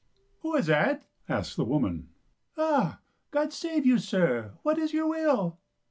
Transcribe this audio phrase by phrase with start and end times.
[0.41, 2.09] "Who is that?" asked the woman."
[2.57, 5.59] Ah, God save you, sir, what is your will